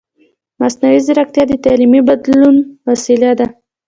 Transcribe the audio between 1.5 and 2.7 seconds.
تعلیمي بدلون